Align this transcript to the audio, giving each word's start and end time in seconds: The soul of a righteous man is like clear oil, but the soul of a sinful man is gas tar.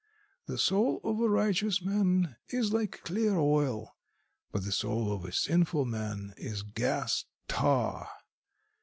The 0.47 0.57
soul 0.57 0.99
of 1.03 1.19
a 1.19 1.29
righteous 1.29 1.79
man 1.79 2.35
is 2.49 2.73
like 2.73 3.01
clear 3.03 3.37
oil, 3.37 3.95
but 4.51 4.65
the 4.65 4.71
soul 4.71 5.13
of 5.13 5.23
a 5.25 5.31
sinful 5.31 5.85
man 5.85 6.33
is 6.37 6.63
gas 6.63 7.25
tar. 7.47 8.09